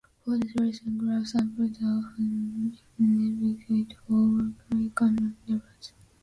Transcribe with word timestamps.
For 0.25 0.35
this 0.35 0.55
reason 0.55 0.97
"grab" 0.97 1.27
samples 1.27 1.77
are 1.83 1.99
often 1.99 2.75
inadequate 2.97 3.93
for 3.99 4.51
fully 4.67 4.89
quantifying 4.89 4.93
contaminant 4.93 5.35
levels. 5.47 5.91